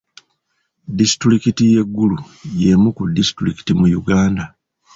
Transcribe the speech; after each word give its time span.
Disitulikiti 0.97 1.63
y'e 1.71 1.83
Gulu 1.95 2.17
y'emu 2.61 2.89
ku 2.95 3.01
disitulikiti 3.15 3.71
mu 3.79 3.85
Uganda. 4.01 4.43